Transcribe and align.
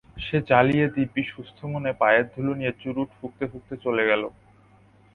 সে 0.17 0.37
জ্বালিয়ে 0.49 0.85
দিব্যি 0.95 1.23
সুস্থ 1.31 1.57
মনে 1.73 1.91
পায়ের 2.01 2.25
ধুলো 2.33 2.51
নিয়ে 2.59 2.73
চুরুট 2.81 3.09
ফুঁকতে 3.17 3.45
ফুঁকতে 3.51 3.75
চলে 3.85 4.03
গেল। 4.09 4.23